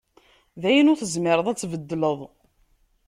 [0.61, 2.19] D ayen ur tezmireḍ ad tbeddleḍ.